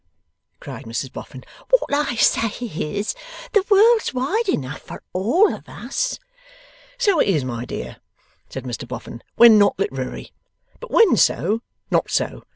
[0.59, 1.43] cried Mrs Boffin.
[1.69, 3.13] 'What I say is,
[3.53, 6.17] the world's wide enough for all of us!'
[6.97, 7.97] 'So it is, my dear,'
[8.49, 10.31] said Mr Boffin, 'when not literary.
[10.79, 11.61] But when so,
[11.91, 12.43] not so.